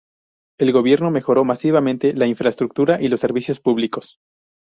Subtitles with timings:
[0.59, 4.17] El gobierno mejoró masivamente la infraestructura y los servicios públicos.